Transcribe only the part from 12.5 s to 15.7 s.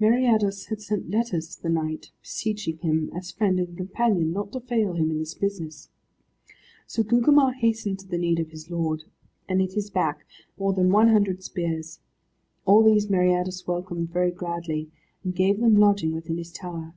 All these Meriadus welcomed very gladly, and gave